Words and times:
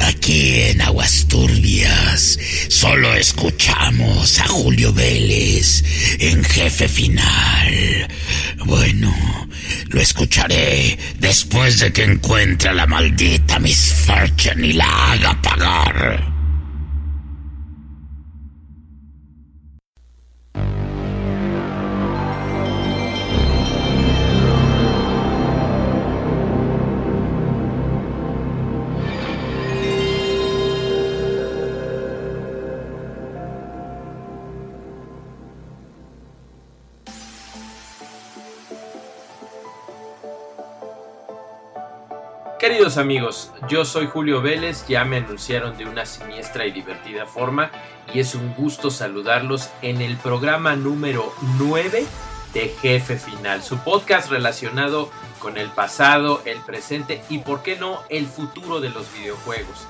Aquí 0.00 0.60
en 0.62 0.80
Aguas 0.82 1.26
Turbias 1.28 2.38
solo 2.68 3.14
escuchamos 3.14 4.38
a 4.38 4.46
Julio 4.48 4.92
Vélez 4.92 5.82
en 6.18 6.44
jefe 6.44 6.88
final. 6.88 8.08
Bueno, 8.64 9.14
lo 9.88 10.00
escucharé 10.00 10.98
después 11.18 11.80
de 11.80 11.92
que 11.92 12.04
encuentre 12.04 12.70
a 12.70 12.74
la 12.74 12.86
maldita 12.86 13.58
Miss 13.58 13.92
Fortune 14.06 14.66
y 14.66 14.72
la 14.74 15.12
haga 15.12 15.40
pagar. 15.40 16.39
Queridos 42.60 42.98
amigos, 42.98 43.50
yo 43.70 43.86
soy 43.86 44.06
Julio 44.06 44.42
Vélez, 44.42 44.86
ya 44.86 45.02
me 45.06 45.16
anunciaron 45.16 45.78
de 45.78 45.86
una 45.86 46.04
siniestra 46.04 46.66
y 46.66 46.70
divertida 46.70 47.24
forma 47.24 47.70
y 48.12 48.20
es 48.20 48.34
un 48.34 48.52
gusto 48.52 48.90
saludarlos 48.90 49.70
en 49.80 50.02
el 50.02 50.18
programa 50.18 50.76
número 50.76 51.32
9 51.58 52.04
de 52.52 52.68
Jefe 52.82 53.16
Final, 53.16 53.62
su 53.62 53.78
podcast 53.78 54.30
relacionado 54.30 55.08
con 55.38 55.56
el 55.56 55.70
pasado, 55.70 56.42
el 56.44 56.58
presente 56.60 57.22
y, 57.30 57.38
por 57.38 57.62
qué 57.62 57.76
no, 57.76 58.00
el 58.10 58.26
futuro 58.26 58.82
de 58.82 58.90
los 58.90 59.10
videojuegos. 59.14 59.86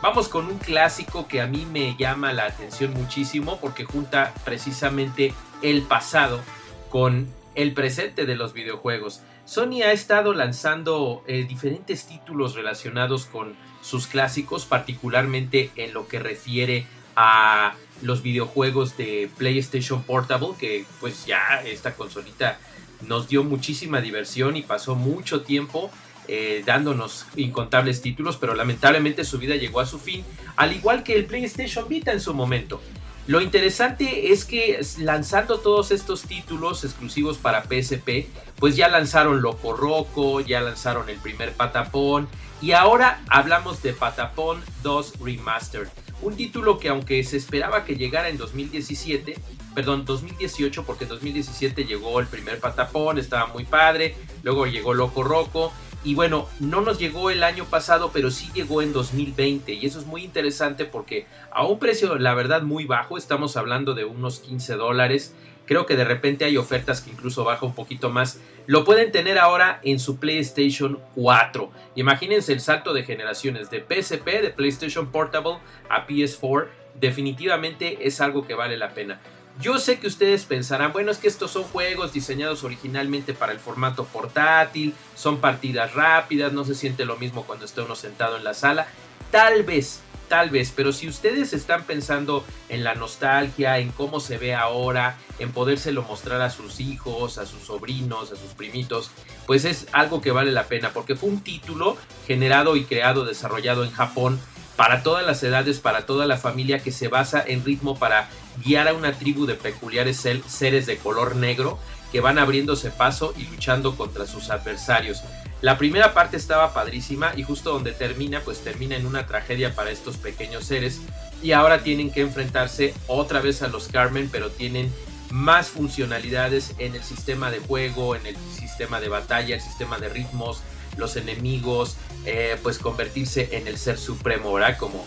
Vamos 0.00 0.28
con 0.28 0.46
un 0.46 0.56
clásico 0.56 1.28
que 1.28 1.42
a 1.42 1.46
mí 1.46 1.66
me 1.70 1.94
llama 1.94 2.32
la 2.32 2.46
atención 2.46 2.94
muchísimo 2.94 3.58
porque 3.60 3.84
junta 3.84 4.32
precisamente 4.46 5.34
el 5.60 5.82
pasado 5.82 6.40
con 6.88 7.28
el 7.54 7.72
presente 7.72 8.26
de 8.26 8.36
los 8.36 8.52
videojuegos. 8.52 9.22
Sony 9.44 9.82
ha 9.84 9.92
estado 9.92 10.34
lanzando 10.34 11.22
eh, 11.26 11.44
diferentes 11.48 12.06
títulos 12.06 12.54
relacionados 12.54 13.26
con 13.26 13.54
sus 13.82 14.06
clásicos, 14.06 14.64
particularmente 14.64 15.70
en 15.76 15.92
lo 15.92 16.08
que 16.08 16.18
refiere 16.18 16.86
a 17.16 17.74
los 18.02 18.22
videojuegos 18.22 18.96
de 18.96 19.30
PlayStation 19.38 20.02
Portable, 20.02 20.50
que 20.58 20.84
pues 21.00 21.26
ya 21.26 21.62
esta 21.64 21.94
consolita 21.94 22.58
nos 23.06 23.28
dio 23.28 23.44
muchísima 23.44 24.00
diversión 24.00 24.56
y 24.56 24.62
pasó 24.62 24.94
mucho 24.94 25.42
tiempo 25.42 25.90
eh, 26.26 26.62
dándonos 26.64 27.26
incontables 27.36 28.00
títulos, 28.00 28.38
pero 28.38 28.54
lamentablemente 28.54 29.24
su 29.24 29.38
vida 29.38 29.56
llegó 29.56 29.80
a 29.80 29.86
su 29.86 29.98
fin, 29.98 30.24
al 30.56 30.72
igual 30.72 31.02
que 31.02 31.14
el 31.14 31.26
PlayStation 31.26 31.86
Vita 31.86 32.12
en 32.12 32.20
su 32.20 32.32
momento. 32.32 32.80
Lo 33.26 33.40
interesante 33.40 34.32
es 34.32 34.44
que 34.44 34.80
lanzando 34.98 35.58
todos 35.58 35.90
estos 35.92 36.22
títulos 36.22 36.84
exclusivos 36.84 37.38
para 37.38 37.62
PSP, 37.62 38.26
pues 38.56 38.76
ya 38.76 38.88
lanzaron 38.88 39.40
Loco 39.40 39.72
Roco, 39.72 40.40
ya 40.40 40.60
lanzaron 40.60 41.08
el 41.08 41.16
primer 41.16 41.54
Patapón 41.54 42.28
y 42.60 42.72
ahora 42.72 43.22
hablamos 43.28 43.82
de 43.82 43.94
Patapón 43.94 44.62
2 44.82 45.20
Remastered. 45.20 45.88
Un 46.20 46.36
título 46.36 46.78
que 46.78 46.90
aunque 46.90 47.24
se 47.24 47.38
esperaba 47.38 47.84
que 47.84 47.96
llegara 47.96 48.28
en 48.28 48.36
2017, 48.36 49.38
perdón, 49.74 50.04
2018, 50.04 50.84
porque 50.84 51.04
en 51.04 51.10
2017 51.10 51.84
llegó 51.84 52.20
el 52.20 52.26
primer 52.26 52.60
Patapón, 52.60 53.18
estaba 53.18 53.46
muy 53.46 53.64
padre, 53.64 54.16
luego 54.42 54.66
llegó 54.66 54.92
Loco 54.92 55.22
Roco 55.22 55.72
y 56.04 56.14
bueno, 56.14 56.48
no 56.60 56.82
nos 56.82 56.98
llegó 56.98 57.30
el 57.30 57.42
año 57.42 57.64
pasado, 57.64 58.10
pero 58.12 58.30
sí 58.30 58.50
llegó 58.54 58.82
en 58.82 58.92
2020. 58.92 59.72
Y 59.72 59.86
eso 59.86 59.98
es 59.98 60.06
muy 60.06 60.22
interesante 60.22 60.84
porque 60.84 61.26
a 61.50 61.66
un 61.66 61.78
precio, 61.78 62.16
la 62.18 62.34
verdad, 62.34 62.62
muy 62.62 62.84
bajo, 62.84 63.16
estamos 63.16 63.56
hablando 63.56 63.94
de 63.94 64.04
unos 64.04 64.40
15 64.40 64.74
dólares. 64.74 65.34
Creo 65.64 65.86
que 65.86 65.96
de 65.96 66.04
repente 66.04 66.44
hay 66.44 66.58
ofertas 66.58 67.00
que 67.00 67.10
incluso 67.10 67.42
baja 67.42 67.64
un 67.64 67.74
poquito 67.74 68.10
más. 68.10 68.38
Lo 68.66 68.84
pueden 68.84 69.12
tener 69.12 69.38
ahora 69.38 69.80
en 69.82 69.98
su 69.98 70.18
PlayStation 70.18 71.00
4. 71.14 71.70
Imagínense 71.96 72.52
el 72.52 72.60
salto 72.60 72.92
de 72.92 73.04
generaciones 73.04 73.70
de 73.70 73.80
PSP, 73.80 74.26
de 74.42 74.50
PlayStation 74.50 75.10
Portable 75.10 75.56
a 75.88 76.06
PS4. 76.06 76.66
Definitivamente 77.00 78.06
es 78.06 78.20
algo 78.20 78.46
que 78.46 78.54
vale 78.54 78.76
la 78.76 78.90
pena. 78.90 79.20
Yo 79.60 79.78
sé 79.78 80.00
que 80.00 80.08
ustedes 80.08 80.44
pensarán, 80.44 80.92
bueno, 80.92 81.12
es 81.12 81.18
que 81.18 81.28
estos 81.28 81.52
son 81.52 81.62
juegos 81.62 82.12
diseñados 82.12 82.64
originalmente 82.64 83.34
para 83.34 83.52
el 83.52 83.60
formato 83.60 84.04
portátil, 84.04 84.94
son 85.14 85.40
partidas 85.40 85.94
rápidas, 85.94 86.52
no 86.52 86.64
se 86.64 86.74
siente 86.74 87.04
lo 87.04 87.16
mismo 87.16 87.44
cuando 87.44 87.64
está 87.64 87.82
uno 87.82 87.94
sentado 87.94 88.36
en 88.36 88.42
la 88.42 88.54
sala. 88.54 88.88
Tal 89.30 89.62
vez, 89.62 90.00
tal 90.28 90.50
vez, 90.50 90.72
pero 90.74 90.92
si 90.92 91.08
ustedes 91.08 91.52
están 91.52 91.84
pensando 91.84 92.44
en 92.68 92.82
la 92.82 92.96
nostalgia, 92.96 93.78
en 93.78 93.92
cómo 93.92 94.18
se 94.18 94.38
ve 94.38 94.56
ahora, 94.56 95.18
en 95.38 95.52
podérselo 95.52 96.02
mostrar 96.02 96.42
a 96.42 96.50
sus 96.50 96.80
hijos, 96.80 97.38
a 97.38 97.46
sus 97.46 97.62
sobrinos, 97.62 98.32
a 98.32 98.36
sus 98.36 98.54
primitos, 98.56 99.12
pues 99.46 99.64
es 99.64 99.86
algo 99.92 100.20
que 100.20 100.32
vale 100.32 100.50
la 100.50 100.64
pena, 100.64 100.90
porque 100.92 101.14
fue 101.14 101.28
un 101.28 101.42
título 101.42 101.96
generado 102.26 102.74
y 102.74 102.84
creado, 102.84 103.24
desarrollado 103.24 103.84
en 103.84 103.92
Japón 103.92 104.40
para 104.76 105.04
todas 105.04 105.24
las 105.24 105.40
edades, 105.44 105.78
para 105.78 106.06
toda 106.06 106.26
la 106.26 106.36
familia, 106.36 106.80
que 106.80 106.90
se 106.90 107.06
basa 107.06 107.42
en 107.46 107.64
ritmo 107.64 107.96
para 107.96 108.28
guiar 108.64 108.88
a 108.88 108.94
una 108.94 109.12
tribu 109.12 109.46
de 109.46 109.54
peculiares 109.54 110.26
seres 110.46 110.86
de 110.86 110.98
color 110.98 111.36
negro 111.36 111.78
que 112.12 112.20
van 112.20 112.38
abriéndose 112.38 112.90
paso 112.90 113.34
y 113.36 113.44
luchando 113.46 113.96
contra 113.96 114.26
sus 114.26 114.50
adversarios. 114.50 115.22
La 115.60 115.78
primera 115.78 116.14
parte 116.14 116.36
estaba 116.36 116.74
padrísima 116.74 117.32
y 117.36 117.42
justo 117.42 117.72
donde 117.72 117.92
termina, 117.92 118.40
pues 118.40 118.60
termina 118.60 118.96
en 118.96 119.06
una 119.06 119.26
tragedia 119.26 119.74
para 119.74 119.90
estos 119.90 120.16
pequeños 120.16 120.64
seres 120.64 121.00
y 121.42 121.52
ahora 121.52 121.82
tienen 121.82 122.12
que 122.12 122.20
enfrentarse 122.20 122.94
otra 123.06 123.40
vez 123.40 123.62
a 123.62 123.68
los 123.68 123.88
Carmen, 123.88 124.28
pero 124.30 124.50
tienen 124.50 124.92
más 125.30 125.68
funcionalidades 125.68 126.74
en 126.78 126.94
el 126.94 127.02
sistema 127.02 127.50
de 127.50 127.58
juego, 127.58 128.14
en 128.14 128.26
el 128.26 128.36
sistema 128.56 129.00
de 129.00 129.08
batalla, 129.08 129.56
el 129.56 129.60
sistema 129.60 129.98
de 129.98 130.08
ritmos, 130.08 130.60
los 130.96 131.16
enemigos, 131.16 131.96
eh, 132.24 132.56
pues 132.62 132.78
convertirse 132.78 133.56
en 133.56 133.66
el 133.66 133.76
ser 133.76 133.98
supremo, 133.98 134.52
¿verdad? 134.52 134.78
Como 134.78 135.04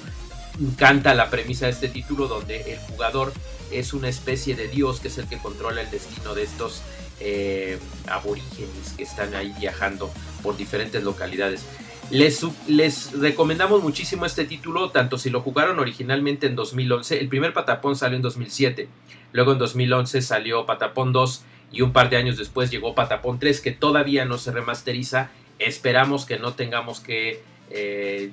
canta 0.77 1.13
la 1.13 1.29
premisa 1.29 1.65
de 1.65 1.71
este 1.71 1.87
título 1.89 2.27
donde 2.27 2.73
el 2.73 2.79
jugador 2.79 3.33
es 3.71 3.93
una 3.93 4.09
especie 4.09 4.55
de 4.55 4.67
dios 4.67 4.99
que 4.99 5.09
es 5.09 5.17
el 5.17 5.27
que 5.27 5.37
controla 5.37 5.81
el 5.81 5.91
destino 5.91 6.33
de 6.33 6.43
estos 6.43 6.81
eh, 7.19 7.79
aborígenes 8.07 8.93
que 8.95 9.03
están 9.03 9.33
ahí 9.35 9.53
viajando 9.59 10.11
por 10.43 10.55
diferentes 10.55 11.03
localidades. 11.03 11.65
Les, 12.09 12.45
les, 12.67 13.11
recomendamos 13.19 13.83
muchísimo 13.83 14.25
este 14.25 14.45
título, 14.45 14.91
tanto 14.91 15.17
si 15.17 15.29
lo 15.29 15.41
jugaron 15.41 15.79
originalmente 15.79 16.47
en 16.47 16.55
2011, 16.55 17.19
el 17.19 17.27
primer 17.27 17.53
Patapón 17.53 17.97
salió 17.97 18.15
en 18.15 18.21
2007, 18.21 18.87
luego 19.33 19.51
en 19.51 19.57
2011 19.57 20.21
salió 20.21 20.65
Patapón 20.65 21.11
2 21.11 21.43
y 21.71 21.81
un 21.81 21.91
par 21.91 22.09
de 22.09 22.15
años 22.15 22.37
después 22.37 22.71
llegó 22.71 22.95
Patapón 22.95 23.39
3 23.39 23.59
que 23.59 23.71
todavía 23.71 24.23
no 24.23 24.37
se 24.37 24.51
remasteriza, 24.51 25.31
esperamos 25.59 26.25
que 26.25 26.39
no 26.39 26.53
tengamos 26.53 27.01
que 27.01 27.41
eh, 27.69 28.31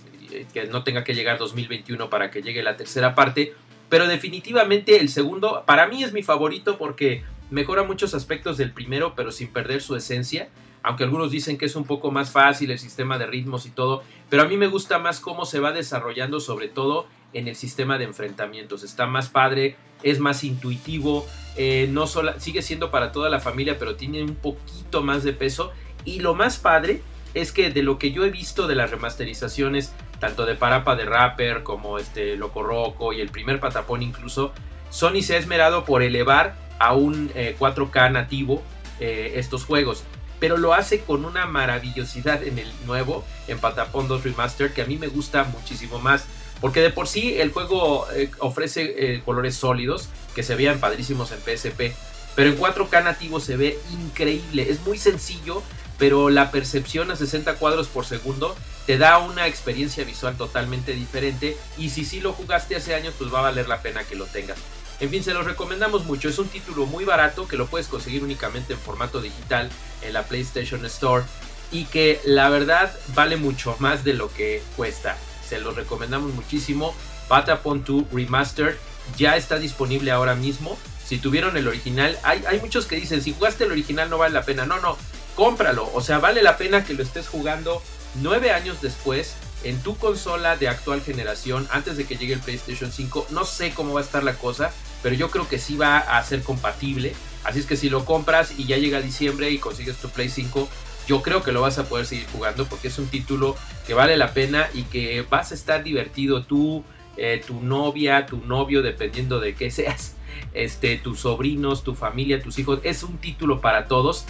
que 0.53 0.67
no 0.67 0.85
tenga 0.85 1.05
que 1.05 1.15
llegar 1.15 1.39
2021 1.39 2.11
para 2.11 2.31
que 2.31 2.43
llegue 2.43 2.63
la 2.63 2.77
tercera 2.77 3.15
parte. 3.15 3.55
Pero 3.89 4.07
definitivamente 4.07 5.01
el 5.01 5.09
segundo, 5.09 5.65
para 5.67 5.87
mí 5.87 6.03
es 6.03 6.13
mi 6.13 6.23
favorito 6.23 6.79
porque 6.79 7.23
mejora 7.51 7.85
muchos 7.85 8.15
aspectos 8.15 8.57
del 8.57 8.73
primero, 8.73 9.15
pero 9.15 9.31
sin 9.31 9.49
perder 9.49 9.83
su 9.83 9.97
esencia. 9.97 10.49
Aunque 10.83 11.05
algunos 11.05 11.31
dicen 11.31 11.57
que 11.57 11.65
es 11.65 11.77
un 11.77 11.85
poco 11.85 12.11
más 12.11 12.31
fácil 12.31 12.71
el 12.71 12.79
sistema 12.79 13.17
de 13.17 13.27
ritmos 13.27 13.65
y 13.65 13.71
todo, 13.71 14.03
pero 14.29 14.43
a 14.43 14.47
mí 14.47 14.57
me 14.59 14.67
gusta 14.67 14.99
más 14.99 15.19
cómo 15.19 15.47
se 15.47 15.59
va 15.59 15.73
desarrollando, 15.73 16.41
sobre 16.41 16.69
todo 16.69 17.07
en 17.33 17.49
el 17.49 17.57
sistema 17.57 17.97
de 17.97 18.05
enfrentamientos. 18.05 18.83
Está 18.83 19.07
más 19.07 19.31
padre, 19.31 19.77
es 20.03 20.21
más 20.21 20.45
intuitivo, 20.45 21.27
eh, 21.57 21.89
no 21.91 22.07
solo, 22.07 22.39
sigue 22.39 22.61
siendo 22.61 22.91
para 22.91 23.13
toda 23.13 23.31
la 23.31 23.41
familia, 23.41 23.79
pero 23.79 23.97
tiene 23.97 24.23
un 24.23 24.35
poquito 24.35 25.03
más 25.03 25.25
de 25.25 25.33
peso. 25.33 25.73
Y 26.05 26.21
lo 26.21 26.35
más 26.35 26.59
padre 26.59 27.01
es 27.35 27.53
que 27.53 27.71
de 27.71 27.83
lo 27.83 27.99
que 27.99 28.13
yo 28.13 28.25
he 28.25 28.31
visto 28.31 28.67
de 28.67 28.77
las 28.77 28.91
remasterizaciones, 28.91 29.93
tanto 30.21 30.47
de 30.47 30.55
Parapa 30.55 30.97
de 30.97 31.05
Rapper 31.05 31.63
como 31.65 31.99
este 31.99 32.37
Loco 32.37 32.63
Roco 32.63 33.13
y 33.13 33.21
el 33.21 33.29
primer 33.29 33.61
Patapón 33.61 34.03
incluso, 34.03 34.53
Sony 34.91 35.23
se 35.23 35.35
ha 35.35 35.39
esmerado 35.39 35.85
por 35.85 36.03
elevar 36.03 36.55
a 36.79 36.95
un 36.95 37.31
4K 37.31 38.07
eh, 38.07 38.11
nativo 38.11 38.63
eh, 39.01 39.33
estos 39.37 39.65
juegos. 39.65 40.05
Pero 40.39 40.57
lo 40.57 40.75
hace 40.75 41.01
con 41.01 41.25
una 41.25 41.47
maravillosidad 41.47 42.43
en 42.45 42.59
el 42.59 42.71
nuevo, 42.87 43.25
en 43.49 43.59
Patapón 43.59 44.09
2 44.09 44.23
Remaster, 44.25 44.73
que 44.73 44.83
a 44.83 44.87
mí 44.87 44.97
me 44.97 45.09
gusta 45.09 45.45
muchísimo 45.45 45.99
más. 45.99 46.27
Porque 46.61 46.81
de 46.81 46.91
por 46.91 47.09
sí 47.09 47.41
el 47.41 47.53
juego 47.53 48.07
eh, 48.13 48.31
ofrece 48.39 49.23
colores 49.25 49.57
sólidos 49.57 50.09
que 50.35 50.43
se 50.43 50.55
vean 50.55 50.79
padrísimos 50.79 51.33
en 51.33 51.39
PSP. 51.39 51.95
Pero 52.37 52.51
en 52.51 52.59
4K 52.59 53.05
nativo 53.05 53.41
se 53.41 53.57
ve 53.57 53.79
increíble. 53.93 54.69
Es 54.71 54.81
muy 54.87 54.99
sencillo, 54.99 55.63
pero 55.99 56.31
la 56.31 56.51
percepción 56.51 57.11
a 57.11 57.17
60 57.17 57.55
cuadros 57.57 57.89
por 57.89 58.05
segundo 58.05 58.57
te 58.87 58.99
da 58.99 59.19
una 59.19 59.47
experiencia 59.47 60.05
visual 60.05 60.37
totalmente 60.37 60.93
diferente 60.93 61.57
y 61.79 61.91
si 61.91 62.05
sí 62.05 62.21
lo 62.21 62.33
jugaste 62.33 62.77
hace 62.77 62.95
años 62.95 63.15
pues 63.19 63.33
va 63.33 63.41
a 63.41 63.43
valer 63.43 63.69
la 63.69 63.83
pena 63.83 64.05
que 64.05 64.17
lo 64.17 64.27
tengas. 64.27 64.59
En 65.01 65.11
fin, 65.11 65.25
se 65.25 65.35
los 65.35 65.45
recomendamos 65.45 66.05
mucho, 66.05 66.29
es 66.29 66.39
un 66.39 66.49
título 66.49 66.87
muy 66.87 67.05
barato 67.05 67.49
que 67.49 67.57
lo 67.57 67.67
puedes 67.67 67.89
conseguir 67.89 68.23
únicamente 68.23 68.75
en 68.75 68.79
formato 68.79 69.21
digital 69.21 69.69
en 70.03 70.13
la 70.13 70.23
PlayStation 70.25 70.85
Store 70.87 71.25
y 71.73 71.87
que 71.87 72.21
la 72.25 72.49
verdad 72.49 72.95
vale 73.09 73.37
mucho 73.37 73.77
más 73.81 74.05
de 74.05 74.15
lo 74.15 74.33
que 74.33 74.63
cuesta. 74.77 75.17
se 75.47 75.59
los 75.59 75.77
recomendamos 75.77 76.33
muchísimo. 76.33 76.95
Patapon 77.29 77.85
2 77.85 78.05
Remastered 78.13 78.77
ya 79.17 79.37
está 79.37 79.59
disponible 79.59 80.11
ahora 80.11 80.35
mismo. 80.35 80.79
Si 81.05 81.19
tuvieron 81.19 81.57
el 81.57 81.69
original, 81.69 82.19
hay, 82.23 82.45
hay 82.47 82.61
muchos 82.61 82.87
que 82.87 82.97
dicen, 82.97 83.23
si 83.23 83.33
jugaste 83.33 83.65
el 83.65 83.73
original 83.73 84.09
no 84.09 84.19
vale 84.19 84.35
la 84.35 84.45
pena. 84.45 84.65
No, 84.65 84.81
no, 84.81 84.97
cómpralo. 85.35 85.91
O 85.95 86.01
sea, 86.01 86.19
vale 86.19 86.43
la 86.43 86.57
pena 86.57 86.85
que 86.85 86.95
lo 86.95 87.03
estés 87.03 87.29
jugando 87.29 87.83
nueve 88.23 88.51
años 88.51 88.81
después 88.81 89.37
en 89.65 89.81
tu 89.83 89.97
consola 89.97 90.57
de 90.57 90.69
actual 90.69 91.01
generación 91.01 91.67
antes 91.71 91.97
de 91.97 92.05
que 92.05 92.17
llegue 92.17 92.35
el 92.35 92.41
PlayStation 92.41 92.93
5. 92.93 93.29
No 93.31 93.45
sé 93.45 93.73
cómo 93.73 93.95
va 93.95 94.01
a 94.01 94.05
estar 94.05 94.23
la 94.23 94.35
cosa, 94.35 94.73
pero 95.03 95.15
yo 95.15 95.31
creo 95.31 95.49
que 95.49 95.59
sí 95.59 95.77
va 95.77 95.99
a 95.99 96.23
ser 96.23 96.43
compatible. 96.43 97.15
Así 97.45 97.59
es 97.59 97.67
que 97.67 97.77
si 97.77 97.91
lo 97.91 98.05
compras 98.05 98.55
y 98.59 98.67
ya 98.67 98.77
llega 98.77 99.01
diciembre 99.01 99.51
y 99.51 99.59
consigues 99.59 99.97
tu 99.97 100.09
Play 100.09 100.29
5, 100.29 100.69
yo 101.07 101.23
creo 101.23 101.43
que 101.43 101.53
lo 101.53 101.61
vas 101.61 101.79
a 101.79 101.85
poder 101.85 102.07
seguir 102.07 102.27
jugando 102.33 102.67
porque 102.67 102.89
es 102.89 102.99
un 102.99 103.07
título 103.07 103.57
que 103.87 103.95
vale 103.95 104.17
la 104.17 104.33
pena 104.33 104.69
y 104.73 104.85
que 104.85 105.23
vas 105.29 105.53
a 105.53 105.55
estar 105.55 105.83
divertido 105.83 106.45
tú, 106.45 106.85
eh, 107.17 107.43
tu 107.47 107.61
novia, 107.61 108.27
tu 108.27 108.39
novio, 108.39 108.83
dependiendo 108.83 109.41
de 109.41 109.55
qué 109.55 109.71
seas, 109.71 110.15
este, 110.53 110.97
tus 110.97 111.21
sobrinos, 111.21 111.85
tu 111.85 111.95
familia, 111.95 112.43
tus 112.43 112.59
hijos. 112.59 112.81
Es 112.83 113.03
un 113.03 113.19
título 113.19 113.61
para 113.61 113.89
todos 113.89 114.25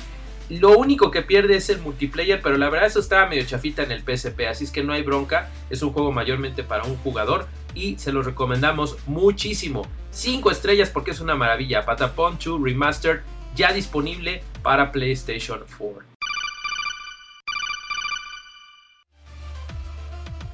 lo 0.51 0.77
único 0.77 1.11
que 1.11 1.23
pierde 1.23 1.57
es 1.57 1.71
el 1.71 1.81
multiplayer, 1.81 2.41
pero 2.43 2.59
la 2.59 2.69
verdad 2.69 2.87
eso 2.87 3.01
estaba 3.01 3.27
medio 3.27 3.45
chafita 3.47 3.83
en 3.83 3.93
el 3.93 4.03
PSP, 4.03 4.41
así 4.49 4.65
es 4.65 4.71
que 4.71 4.85
no 4.85 4.93
hay 4.93 5.03
bronca. 5.03 5.51
Es 5.71 5.83
un 5.83 5.93
juego 5.93 6.13
mayormente 6.13 6.63
para 6.63 6.85
un 6.85 6.97
jugador 6.97 7.47
y 7.75 7.99
se 7.99 8.13
los 8.13 8.27
recomendamos 8.27 8.97
muchísimo. 9.07 9.87
5 10.11 10.51
estrellas 10.51 10.91
porque 10.91 11.13
es 11.13 11.21
una 11.21 11.35
maravilla. 11.35 11.85
Patapon 11.85 12.39
2 12.45 12.61
Remastered 12.63 13.21
ya 13.55 13.73
disponible 13.73 14.43
para 14.63 14.93
PlayStation 14.93 15.61
4. 15.79 16.03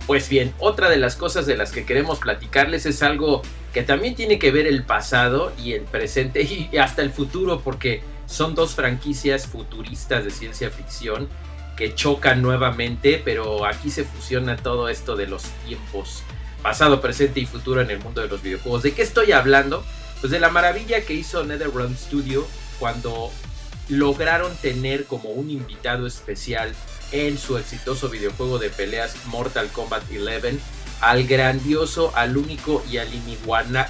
Pues 0.06 0.28
bien, 0.28 0.52
otra 0.58 0.88
de 0.88 0.96
las 0.96 1.14
cosas 1.16 1.46
de 1.46 1.56
las 1.56 1.72
que 1.72 1.84
queremos 1.84 2.18
platicarles 2.18 2.86
es 2.86 3.02
algo 3.02 3.42
que 3.72 3.82
también 3.82 4.14
tiene 4.14 4.38
que 4.38 4.50
ver 4.50 4.66
el 4.66 4.84
pasado 4.84 5.52
y 5.58 5.72
el 5.72 5.82
presente 5.82 6.42
y 6.72 6.76
hasta 6.78 7.02
el 7.02 7.10
futuro 7.10 7.60
porque 7.60 8.02
son 8.30 8.54
dos 8.54 8.74
franquicias 8.74 9.46
futuristas 9.46 10.24
de 10.24 10.30
ciencia 10.30 10.70
ficción 10.70 11.28
que 11.76 11.94
chocan 11.94 12.42
nuevamente, 12.42 13.20
pero 13.24 13.66
aquí 13.66 13.90
se 13.90 14.04
fusiona 14.04 14.56
todo 14.56 14.88
esto 14.88 15.16
de 15.16 15.26
los 15.26 15.42
tiempos 15.66 16.22
pasado, 16.62 17.00
presente 17.00 17.40
y 17.40 17.46
futuro 17.46 17.80
en 17.80 17.90
el 17.90 17.98
mundo 17.98 18.20
de 18.20 18.28
los 18.28 18.42
videojuegos. 18.42 18.82
¿De 18.82 18.92
qué 18.92 19.02
estoy 19.02 19.32
hablando? 19.32 19.82
Pues 20.20 20.30
de 20.30 20.38
la 20.38 20.50
maravilla 20.50 21.00
que 21.00 21.14
hizo 21.14 21.42
NetherRealm 21.42 21.96
Studio 21.96 22.46
cuando 22.78 23.30
lograron 23.88 24.54
tener 24.56 25.06
como 25.06 25.30
un 25.30 25.50
invitado 25.50 26.06
especial 26.06 26.72
en 27.10 27.36
su 27.36 27.58
exitoso 27.58 28.08
videojuego 28.08 28.58
de 28.58 28.70
peleas 28.70 29.16
Mortal 29.26 29.68
Kombat 29.72 30.04
11 30.08 30.60
al 31.00 31.24
grandioso, 31.24 32.12
al 32.14 32.36
único 32.36 32.84
y 32.90 32.98
al 32.98 33.08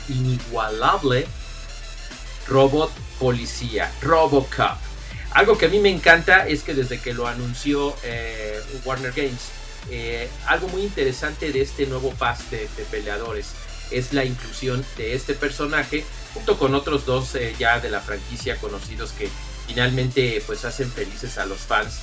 inigualable 0.08 1.26
robot 2.50 2.90
policía, 3.18 3.90
Robocop. 4.02 4.76
Algo 5.30 5.56
que 5.56 5.66
a 5.66 5.68
mí 5.68 5.78
me 5.78 5.90
encanta 5.90 6.48
es 6.48 6.64
que 6.64 6.74
desde 6.74 7.00
que 7.00 7.14
lo 7.14 7.28
anunció 7.28 7.94
eh, 8.02 8.60
Warner 8.84 9.12
Games, 9.12 9.50
eh, 9.90 10.28
algo 10.46 10.68
muy 10.68 10.82
interesante 10.82 11.52
de 11.52 11.62
este 11.62 11.86
nuevo 11.86 12.10
pass 12.10 12.50
de, 12.50 12.68
peleadores 12.90 13.52
es 13.90 14.12
la 14.12 14.24
inclusión 14.24 14.84
de 14.96 15.14
este 15.14 15.34
personaje 15.34 16.04
junto 16.34 16.58
con 16.58 16.74
otros 16.74 17.06
dos 17.06 17.34
eh, 17.34 17.54
ya 17.58 17.80
de 17.80 17.90
la 17.90 18.00
franquicia 18.00 18.56
conocidos 18.56 19.12
que 19.12 19.28
finalmente 19.66 20.42
pues 20.46 20.64
hacen 20.64 20.90
felices 20.90 21.38
a 21.38 21.46
los 21.46 21.58
fans. 21.58 22.00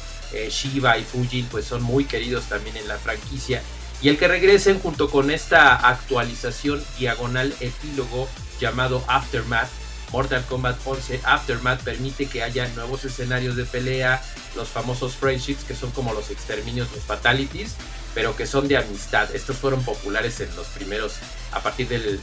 Shiva 0.49 0.97
y 0.97 1.05
Fujin 1.05 1.45
pues 1.45 1.63
son 1.63 1.81
muy 1.81 2.03
queridos 2.03 2.49
también 2.49 2.75
en 2.75 2.89
la 2.89 2.97
franquicia 2.97 3.61
y 4.01 4.09
el 4.09 4.17
que 4.17 4.27
regresen 4.27 4.77
junto 4.77 5.09
con 5.09 5.31
esta 5.31 5.73
actualización 5.73 6.83
diagonal 6.99 7.53
epílogo 7.61 8.27
llamado 8.59 9.01
Aftermath 9.07 9.69
Mortal 10.12 10.44
Kombat 10.45 10.77
11 10.86 11.21
Aftermath 11.24 11.81
permite 11.81 12.27
que 12.27 12.44
haya 12.44 12.68
nuevos 12.69 13.04
escenarios 13.06 13.56
de 13.56 13.65
pelea, 13.65 14.21
los 14.56 14.69
famosos 14.69 15.15
friendships 15.15 15.63
que 15.63 15.75
son 15.75 15.92
como 15.92 16.13
los 16.13 16.31
exterminios, 16.31 16.92
los 16.94 17.04
fatalities, 17.04 17.75
pero 18.13 18.36
que 18.36 18.48
son 18.48 18.68
de 18.68 18.77
amistad. 18.77 19.33
Estos 19.36 19.57
fueron 19.57 19.83
populares 19.83 20.39
en 20.39 20.56
los 20.56 20.68
primeros, 20.68 21.18
a 21.51 21.59
partir 21.59 21.88
del, 21.88 22.19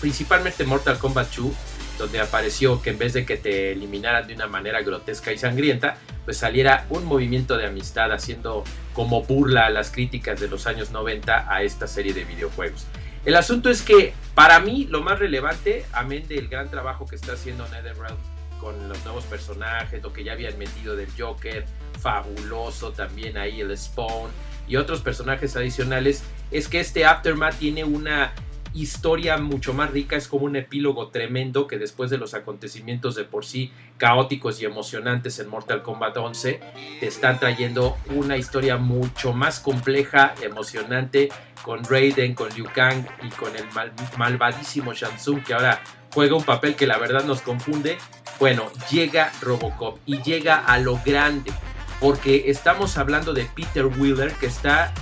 principalmente 0.00 0.64
Mortal 0.64 0.98
Kombat 0.98 1.34
2, 1.34 1.52
donde 1.98 2.20
apareció 2.20 2.82
que 2.82 2.90
en 2.90 2.98
vez 2.98 3.12
de 3.12 3.24
que 3.24 3.36
te 3.36 3.72
eliminaran 3.72 4.26
de 4.26 4.34
una 4.34 4.46
manera 4.46 4.82
grotesca 4.82 5.32
y 5.32 5.38
sangrienta, 5.38 5.96
pues 6.24 6.36
saliera 6.36 6.86
un 6.90 7.04
movimiento 7.04 7.56
de 7.56 7.66
amistad 7.66 8.12
haciendo 8.12 8.64
como 8.92 9.22
burla 9.22 9.66
a 9.66 9.70
las 9.70 9.90
críticas 9.90 10.40
de 10.40 10.48
los 10.48 10.66
años 10.66 10.90
90 10.90 11.46
a 11.52 11.62
esta 11.62 11.86
serie 11.86 12.12
de 12.12 12.24
videojuegos. 12.24 12.86
El 13.24 13.36
asunto 13.36 13.70
es 13.70 13.82
que 13.82 14.14
para 14.34 14.58
mí 14.60 14.86
lo 14.90 15.02
más 15.02 15.18
relevante, 15.18 15.84
amén 15.92 16.26
del 16.26 16.48
gran 16.48 16.70
trabajo 16.70 17.06
que 17.06 17.16
está 17.16 17.34
haciendo 17.34 17.68
NetherRealm 17.68 18.16
con 18.60 18.88
los 18.88 19.04
nuevos 19.04 19.24
personajes, 19.24 20.02
lo 20.02 20.12
que 20.12 20.24
ya 20.24 20.32
habían 20.32 20.58
metido 20.58 20.96
del 20.96 21.08
Joker, 21.16 21.64
fabuloso 22.00 22.92
también 22.92 23.36
ahí 23.36 23.60
el 23.60 23.76
Spawn 23.76 24.30
y 24.66 24.76
otros 24.76 25.02
personajes 25.02 25.56
adicionales, 25.56 26.22
es 26.50 26.68
que 26.68 26.80
este 26.80 27.04
Aftermath 27.04 27.56
tiene 27.58 27.84
una 27.84 28.32
historia 28.74 29.36
mucho 29.36 29.74
más 29.74 29.90
rica, 29.90 30.16
es 30.16 30.28
como 30.28 30.46
un 30.46 30.56
epílogo 30.56 31.08
tremendo 31.08 31.66
que 31.66 31.78
después 31.78 32.10
de 32.10 32.18
los 32.18 32.34
acontecimientos 32.34 33.14
de 33.14 33.24
por 33.24 33.44
sí 33.44 33.72
caóticos 33.98 34.60
y 34.60 34.64
emocionantes 34.64 35.38
en 35.38 35.48
Mortal 35.48 35.82
Kombat 35.82 36.16
11, 36.16 36.60
te 37.00 37.06
están 37.06 37.38
trayendo 37.38 37.96
una 38.14 38.36
historia 38.36 38.76
mucho 38.76 39.32
más 39.32 39.60
compleja, 39.60 40.34
emocionante, 40.42 41.28
con 41.62 41.84
Raiden, 41.84 42.34
con 42.34 42.48
Liu 42.54 42.66
Kang 42.74 43.06
y 43.22 43.28
con 43.30 43.54
el 43.56 43.64
malvadísimo 44.16 44.92
Shansung 44.92 45.42
que 45.44 45.54
ahora 45.54 45.80
juega 46.12 46.36
un 46.36 46.44
papel 46.44 46.74
que 46.74 46.86
la 46.86 46.98
verdad 46.98 47.24
nos 47.24 47.42
confunde. 47.42 47.98
Bueno, 48.38 48.70
llega 48.90 49.32
Robocop 49.40 49.98
y 50.06 50.20
llega 50.22 50.56
a 50.56 50.78
lo 50.78 51.00
grande, 51.04 51.52
porque 52.00 52.50
estamos 52.50 52.98
hablando 52.98 53.32
de 53.32 53.44
Peter 53.44 53.86
Wheeler 53.86 54.32
que 54.32 54.46
está 54.46 54.92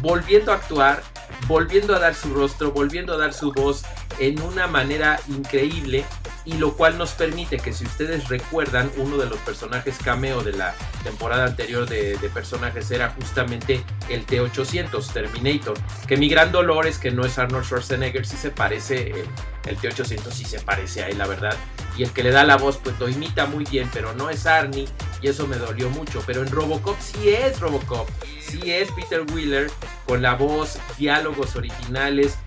volviendo 0.00 0.52
a 0.52 0.56
actuar 0.56 1.02
volviendo 1.46 1.94
a 1.94 1.98
dar 1.98 2.14
su 2.14 2.32
rostro, 2.34 2.72
volviendo 2.72 3.14
a 3.14 3.16
dar 3.16 3.32
su 3.32 3.52
voz 3.52 3.84
en 4.18 4.40
una 4.42 4.66
manera 4.66 5.20
increíble 5.28 6.04
y 6.44 6.54
lo 6.54 6.74
cual 6.74 6.98
nos 6.98 7.12
permite 7.12 7.56
que 7.56 7.72
si 7.72 7.84
ustedes 7.84 8.28
recuerdan 8.28 8.90
uno 8.98 9.16
de 9.16 9.26
los 9.26 9.38
personajes 9.38 9.96
cameo 10.02 10.42
de 10.42 10.52
la 10.52 10.74
temporada 11.02 11.46
anterior 11.46 11.88
de, 11.88 12.18
personajes 12.34 12.90
era 12.90 13.10
justamente 13.10 13.84
el 14.08 14.26
T800 14.26 15.12
Terminator 15.12 15.74
que 16.06 16.16
mi 16.16 16.28
gran 16.28 16.52
dolor 16.52 16.86
es 16.86 16.98
que 16.98 17.10
no 17.10 17.24
es 17.24 17.38
Arnold 17.38 17.64
Schwarzenegger 17.64 18.26
si 18.26 18.36
se 18.36 18.50
parece 18.50 19.10
el, 19.10 19.26
el 19.66 19.78
T800 19.78 20.30
sí 20.30 20.44
se 20.44 20.60
parece 20.60 21.04
a 21.04 21.08
él 21.08 21.18
la 21.18 21.26
verdad 21.26 21.56
y 21.96 22.02
el 22.02 22.12
que 22.12 22.22
le 22.22 22.30
da 22.30 22.44
la 22.44 22.56
voz 22.56 22.78
pues 22.78 22.98
lo 22.98 23.08
imita 23.08 23.46
muy 23.46 23.64
bien 23.64 23.88
pero 23.92 24.14
no 24.14 24.30
es 24.30 24.46
Arnie 24.46 24.88
y 25.22 25.28
eso 25.28 25.46
me 25.46 25.56
dolió 25.56 25.88
mucho. 25.90 26.22
Pero 26.26 26.42
en 26.42 26.50
Robocop 26.50 26.96
sí 27.00 27.30
es 27.30 27.60
Robocop 27.60 28.08
sí 28.40 28.72
es 28.72 28.90
Peter 28.92 29.24
Wheeler 29.32 29.70
con 30.06 30.22
la 30.22 30.34
voz 30.34 30.78
diálogos 30.98 31.56
originales 31.56 32.38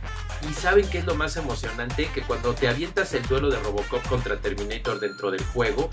y 0.50 0.54
saben 0.54 0.88
qué 0.89 1.00
es 1.00 1.06
lo 1.06 1.16
más 1.16 1.36
emocionante, 1.38 2.10
que 2.13 2.22
cuando 2.22 2.54
te 2.54 2.68
avientas 2.68 3.13
el 3.13 3.24
duelo 3.24 3.50
de 3.50 3.60
Robocop 3.60 4.08
contra 4.08 4.38
Terminator 4.38 5.00
dentro 5.00 5.32
del 5.32 5.44
juego, 5.44 5.89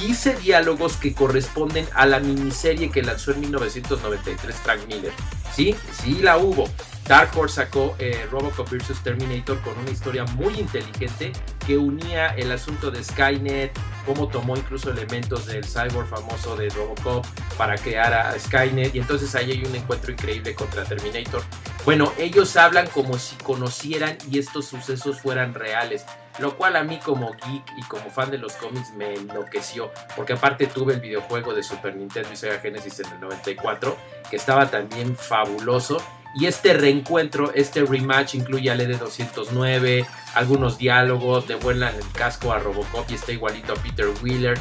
dice 0.00 0.34
diálogos 0.36 0.96
que 0.96 1.14
corresponden 1.14 1.86
a 1.94 2.06
la 2.06 2.20
miniserie 2.20 2.90
que 2.90 3.02
lanzó 3.02 3.32
en 3.32 3.40
1993 3.40 4.56
Frank 4.56 4.80
Miller. 4.88 5.12
Sí, 5.54 5.74
sí 6.02 6.20
la 6.20 6.38
hubo. 6.38 6.68
Dark 7.06 7.36
Horse 7.36 7.56
sacó 7.56 7.94
eh, 7.98 8.26
Robocop 8.30 8.70
vs. 8.70 9.02
Terminator 9.02 9.60
con 9.60 9.78
una 9.78 9.90
historia 9.90 10.24
muy 10.24 10.54
inteligente 10.58 11.32
que 11.66 11.76
unía 11.76 12.28
el 12.28 12.50
asunto 12.50 12.90
de 12.90 13.04
Skynet, 13.04 13.72
cómo 14.06 14.28
tomó 14.28 14.56
incluso 14.56 14.90
elementos 14.90 15.46
del 15.46 15.64
cyborg 15.64 16.08
famoso 16.08 16.56
de 16.56 16.70
Robocop 16.70 17.26
para 17.58 17.76
crear 17.76 18.12
a 18.14 18.38
Skynet 18.38 18.94
y 18.94 19.00
entonces 19.00 19.34
ahí 19.34 19.52
hay 19.52 19.64
un 19.64 19.74
encuentro 19.74 20.12
increíble 20.12 20.54
contra 20.54 20.84
Terminator. 20.84 21.42
Bueno, 21.84 22.12
ellos 22.16 22.56
hablan 22.56 22.86
como 22.86 23.18
si 23.18 23.36
conocieran 23.36 24.16
y 24.30 24.38
estos 24.38 24.66
sucesos 24.66 25.20
fueran 25.20 25.52
reales, 25.52 26.06
lo 26.38 26.56
cual 26.56 26.76
a 26.76 26.82
mí 26.82 26.98
como 27.04 27.32
geek 27.32 27.64
y 27.76 27.82
como 27.82 28.10
fan 28.10 28.30
de 28.30 28.38
los 28.38 28.54
cómics 28.54 28.92
me 28.94 29.12
enloqueció, 29.12 29.92
porque 30.16 30.32
aparte 30.32 30.66
tuve 30.66 30.94
el 30.94 31.00
videojuego 31.00 31.52
de 31.52 31.62
Super 31.62 31.94
Nintendo 31.94 32.30
y 32.32 32.36
Sega 32.36 32.58
Genesis 32.58 33.00
en 33.00 33.12
el 33.12 33.20
94, 33.20 33.98
que 34.30 34.36
estaba 34.36 34.70
también 34.70 35.14
fabuloso 35.14 35.98
y 36.34 36.46
este 36.46 36.72
reencuentro, 36.72 37.52
este 37.54 37.84
rematch 37.84 38.34
incluye 38.34 38.70
al 38.70 38.80
ED209, 38.80 40.06
algunos 40.34 40.78
diálogos, 40.78 41.46
de 41.46 41.54
vuela 41.54 41.90
en 41.90 41.96
el 41.96 42.10
casco 42.12 42.52
a 42.52 42.58
Robocop 42.58 43.08
y 43.10 43.14
está 43.14 43.30
igualito 43.30 43.74
a 43.74 43.76
Peter 43.76 44.08
Wheeler. 44.22 44.58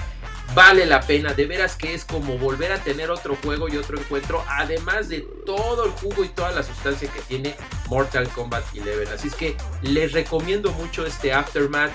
Vale 0.53 0.85
la 0.85 1.01
pena, 1.01 1.33
de 1.33 1.47
veras 1.47 1.75
que 1.75 1.95
es 1.95 2.05
como 2.05 2.37
volver 2.37 2.71
a 2.71 2.77
tener 2.83 3.09
otro 3.09 3.35
juego 3.43 3.69
y 3.69 3.77
otro 3.77 3.97
encuentro, 3.97 4.45
además 4.47 5.09
de 5.09 5.21
todo 5.45 5.85
el 5.85 5.91
jugo 5.91 6.23
y 6.23 6.29
toda 6.29 6.51
la 6.51 6.61
sustancia 6.61 7.09
que 7.11 7.21
tiene 7.21 7.55
Mortal 7.87 8.29
Kombat 8.29 8.63
11. 8.71 9.13
Así 9.13 9.29
es 9.29 9.35
que 9.35 9.57
les 9.81 10.11
recomiendo 10.11 10.71
mucho 10.73 11.05
este 11.07 11.33
Aftermath. 11.33 11.91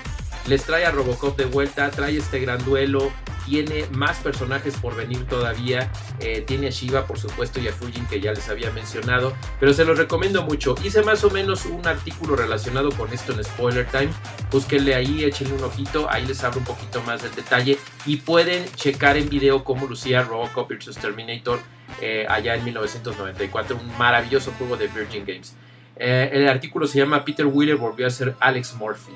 Les 0.48 0.64
trae 0.64 0.86
a 0.86 0.90
Robocop 0.90 1.36
de 1.36 1.44
vuelta, 1.44 1.90
trae 1.90 2.16
este 2.16 2.40
gran 2.40 2.64
duelo, 2.64 3.12
tiene 3.44 3.84
más 3.92 4.16
personajes 4.18 4.74
por 4.76 4.96
venir 4.96 5.26
todavía. 5.26 5.92
Eh, 6.20 6.42
tiene 6.46 6.68
a 6.68 6.70
Shiva, 6.70 7.06
por 7.06 7.18
supuesto, 7.18 7.60
y 7.60 7.68
a 7.68 7.72
Fujin, 7.72 8.06
que 8.06 8.18
ya 8.18 8.32
les 8.32 8.48
había 8.48 8.70
mencionado. 8.70 9.34
Pero 9.60 9.74
se 9.74 9.84
los 9.84 9.98
recomiendo 9.98 10.42
mucho. 10.42 10.74
Hice 10.82 11.02
más 11.02 11.22
o 11.24 11.30
menos 11.30 11.66
un 11.66 11.86
artículo 11.86 12.34
relacionado 12.34 12.90
con 12.92 13.12
esto 13.12 13.34
en 13.34 13.44
Spoiler 13.44 13.86
Time. 13.88 14.08
Búsquenle 14.50 14.94
ahí, 14.94 15.22
échenle 15.22 15.52
un 15.52 15.64
ojito. 15.64 16.08
Ahí 16.10 16.24
les 16.24 16.42
hablo 16.42 16.60
un 16.60 16.64
poquito 16.64 17.02
más 17.02 17.22
del 17.22 17.34
detalle. 17.34 17.76
Y 18.06 18.16
pueden 18.16 18.64
checar 18.74 19.18
en 19.18 19.28
video 19.28 19.64
cómo 19.64 19.86
lucía 19.86 20.22
Robocop 20.22 20.70
vs. 20.70 20.96
Terminator 20.96 21.60
eh, 22.00 22.24
allá 22.26 22.54
en 22.54 22.64
1994. 22.64 23.76
Un 23.76 23.98
maravilloso 23.98 24.50
juego 24.58 24.78
de 24.78 24.88
Virgin 24.88 25.26
Games. 25.26 25.54
Eh, 25.96 26.30
el 26.32 26.48
artículo 26.48 26.86
se 26.86 26.98
llama 26.98 27.22
Peter 27.22 27.44
Wheeler 27.44 27.76
volvió 27.76 28.06
a 28.06 28.10
ser 28.10 28.34
Alex 28.40 28.74
Murphy. 28.74 29.12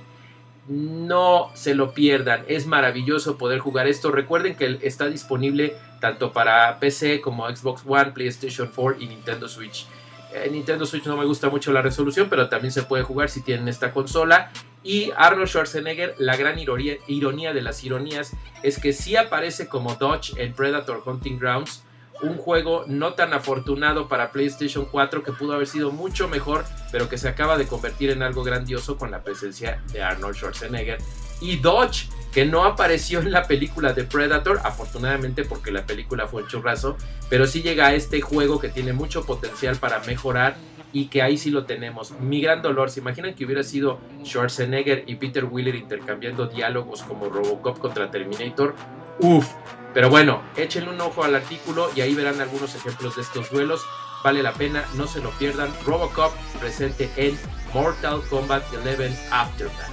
No 0.69 1.51
se 1.55 1.75
lo 1.75 1.93
pierdan, 1.93 2.45
es 2.47 2.67
maravilloso 2.67 3.37
poder 3.37 3.59
jugar 3.59 3.89
esto. 3.89 4.13
Recuerden 4.13 4.55
que 4.55 4.79
está 4.83 5.07
disponible 5.07 5.75
tanto 6.01 6.33
para 6.33 6.79
PC 6.79 7.21
como 7.21 7.49
Xbox 7.49 7.83
One, 7.87 8.13
PlayStation 8.13 8.71
4 8.75 9.01
y 9.01 9.07
Nintendo 9.07 9.49
Switch. 9.49 9.87
En 10.33 10.43
eh, 10.43 10.51
Nintendo 10.51 10.87
Switch 10.87 11.05
no 11.05 11.17
me 11.17 11.25
gusta 11.25 11.51
mucho 11.51 11.73
la 11.73 11.83
resolución, 11.83 12.29
pero 12.31 12.49
también 12.49 12.73
se 12.73 12.83
puede 12.83 13.03
jugar 13.03 13.29
si 13.29 13.43
tienen 13.43 13.69
esta 13.69 13.93
consola. 13.93 14.51
Y 14.83 15.13
Arnold 15.17 15.49
Schwarzenegger, 15.49 16.15
la 16.19 16.37
gran 16.37 16.59
ironía, 16.59 16.97
ironía 17.07 17.53
de 17.53 17.63
las 17.63 17.85
ironías 17.85 18.33
es 18.63 18.79
que 18.79 18.93
sí 18.93 19.17
aparece 19.17 19.69
como 19.69 19.95
Dodge 19.95 20.33
en 20.37 20.55
Predator 20.55 21.03
Hunting 21.05 21.39
Grounds, 21.39 21.85
un 22.23 22.37
juego 22.39 22.85
no 22.87 23.15
tan 23.15 23.33
afortunado 23.35 24.09
para 24.09 24.31
PlayStation 24.31 24.87
4 24.87 25.23
que 25.23 25.33
pudo 25.33 25.55
haber 25.55 25.67
sido 25.67 25.91
mucho 25.91 26.29
mejor, 26.29 26.65
pero 26.91 27.09
que 27.09 27.19
se 27.19 27.29
acaba 27.29 27.59
de 27.59 27.67
convertir 27.67 28.11
en 28.11 28.23
algo 28.23 28.43
grandioso 28.45 28.97
con 28.97 29.11
la 29.11 29.23
presencia 29.23 29.83
de 29.93 30.03
Arnold 30.03 30.37
Schwarzenegger. 30.37 30.99
Y 31.41 31.57
Dodge, 31.57 32.09
que 32.33 32.47
no 32.47 32.65
apareció 32.65 33.19
en 33.19 33.33
la 33.33 33.47
película 33.49 33.93
de 33.93 34.05
Predator, 34.05 34.61
afortunadamente 34.63 35.45
porque 35.45 35.73
la 35.73 35.85
película 35.85 36.29
fue 36.29 36.43
un 36.43 36.49
churrazo, 36.49 36.97
pero 37.29 37.47
sí 37.47 37.63
llega 37.63 37.89
a 37.89 37.95
este 37.95 38.21
juego 38.21 38.61
que 38.61 38.69
tiene 38.69 38.93
mucho 38.93 39.27
potencial 39.27 39.77
para 39.77 39.99
mejorar 40.01 40.57
y 40.93 41.07
que 41.07 41.23
ahí 41.23 41.37
sí 41.37 41.51
lo 41.51 41.65
tenemos. 41.65 42.13
Mi 42.21 42.41
gran 42.41 42.63
dolor, 42.63 42.91
¿se 42.91 43.01
imaginan 43.01 43.35
que 43.35 43.45
hubiera 43.45 43.63
sido 43.63 43.99
Schwarzenegger 44.25 45.05
y 45.07 45.17
Peter 45.17 45.45
Wheeler 45.45 45.75
intercambiando 45.75 46.47
diálogos 46.47 47.03
como 47.03 47.29
Robocop 47.29 47.79
contra 47.79 48.11
Terminator? 48.11 48.75
Uf, 49.23 49.47
pero 49.95 50.11
bueno, 50.11 50.43
échenle 50.57 50.91
un 50.91 51.01
ojo 51.01 51.23
al 51.23 51.37
artículo 51.37 51.89
y 51.95 52.01
ahí 52.01 52.13
verán 52.13 52.41
algunos 52.41 52.75
ejemplos 52.75 53.15
de 53.15 53.23
estos 53.23 53.51
duelos. 53.51 53.87
Vale 54.25 54.43
la 54.43 54.53
pena, 54.53 54.85
no 54.95 55.07
se 55.07 55.21
lo 55.21 55.31
pierdan. 55.31 55.73
Robocop 55.87 56.33
presente 56.59 57.09
en 57.17 57.39
Mortal 57.73 58.21
Kombat 58.29 58.65
11 58.75 59.17
Aftermath. 59.31 59.93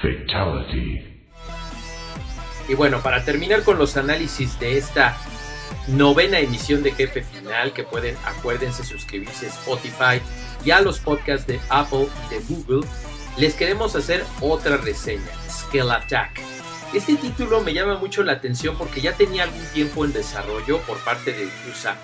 Fatality. 0.00 1.26
Y 2.68 2.74
bueno, 2.74 3.00
para 3.00 3.24
terminar 3.24 3.64
con 3.64 3.76
los 3.76 3.96
análisis 3.96 4.58
de 4.60 4.78
esta 4.78 5.16
novena 5.88 6.38
emisión 6.38 6.84
de 6.84 6.92
Jefe 6.92 7.22
Final, 7.22 7.72
que 7.72 7.82
pueden, 7.82 8.16
acuérdense, 8.24 8.84
suscribirse 8.84 9.46
a 9.46 9.48
Spotify 9.48 10.22
y 10.64 10.70
a 10.70 10.80
los 10.80 11.00
podcasts 11.00 11.46
de 11.48 11.58
Apple 11.70 12.06
y 12.26 12.34
de 12.34 12.40
Google, 12.48 12.86
les 13.36 13.54
queremos 13.54 13.96
hacer 13.96 14.24
otra 14.40 14.76
reseña, 14.76 15.32
Scale 15.48 15.92
Attack 15.92 16.57
este 16.94 17.16
título 17.16 17.60
me 17.60 17.74
llama 17.74 17.98
mucho 17.98 18.22
la 18.22 18.32
atención 18.32 18.76
porque 18.76 19.00
ya 19.00 19.12
tenía 19.12 19.42
algún 19.42 19.64
tiempo 19.74 20.04
en 20.04 20.12
desarrollo 20.12 20.80
por 20.82 20.98
parte 21.04 21.32
de 21.32 21.48
USA 21.68 21.96